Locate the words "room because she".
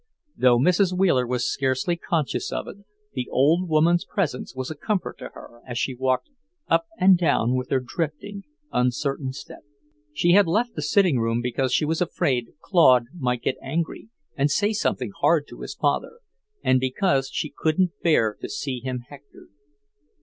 11.19-11.85